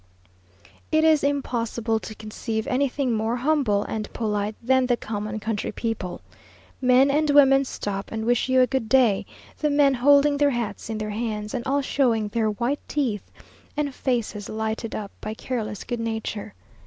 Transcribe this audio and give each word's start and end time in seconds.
_It 0.91 1.03
is 1.03 1.23
impossible 1.23 1.99
to 1.99 2.15
conceive 2.15 2.65
anything 2.65 3.13
more 3.13 3.35
humble 3.35 3.83
and 3.83 4.11
polite 4.13 4.55
than 4.59 4.87
the 4.87 4.97
common 4.97 5.39
country 5.39 5.71
people. 5.71 6.21
Men 6.81 7.11
and 7.11 7.29
women 7.29 7.65
stop 7.65 8.11
and 8.11 8.25
wish 8.25 8.49
you 8.49 8.61
a 8.61 8.65
good 8.65 8.89
day, 8.89 9.27
the 9.59 9.69
men 9.69 9.93
holding 9.93 10.37
their 10.37 10.49
hats 10.49 10.89
in 10.89 10.97
their 10.97 11.11
hands, 11.11 11.53
and 11.53 11.63
all 11.67 11.81
showing 11.83 12.29
their 12.29 12.49
white 12.49 12.79
teeth, 12.87 13.29
and 13.77 13.93
faces 13.93 14.49
lighted 14.49 14.95
up 14.95 15.11
by 15.21 15.35
careless 15.35 15.83
good 15.83 15.99
nature. 15.99 16.55